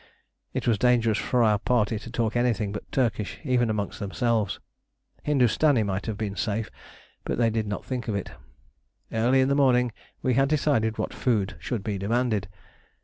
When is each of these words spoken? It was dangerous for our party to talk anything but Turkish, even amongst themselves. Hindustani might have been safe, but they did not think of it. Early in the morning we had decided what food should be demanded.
It 0.55 0.67
was 0.67 0.79
dangerous 0.79 1.19
for 1.19 1.43
our 1.43 1.59
party 1.59 1.99
to 1.99 2.09
talk 2.09 2.35
anything 2.35 2.71
but 2.71 2.91
Turkish, 2.91 3.39
even 3.43 3.69
amongst 3.69 3.99
themselves. 3.99 4.59
Hindustani 5.21 5.83
might 5.83 6.07
have 6.07 6.17
been 6.17 6.35
safe, 6.35 6.71
but 7.23 7.37
they 7.37 7.51
did 7.51 7.67
not 7.67 7.85
think 7.85 8.07
of 8.07 8.15
it. 8.15 8.31
Early 9.11 9.41
in 9.41 9.47
the 9.47 9.53
morning 9.53 9.91
we 10.23 10.33
had 10.33 10.49
decided 10.49 10.97
what 10.97 11.13
food 11.13 11.55
should 11.59 11.83
be 11.83 11.99
demanded. 11.99 12.47